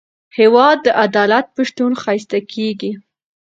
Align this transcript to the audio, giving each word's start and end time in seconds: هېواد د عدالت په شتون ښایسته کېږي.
هېواد 0.37 0.77
د 0.85 0.87
عدالت 1.05 1.45
په 1.55 1.61
شتون 1.69 1.91
ښایسته 2.01 2.39
کېږي. 2.53 2.91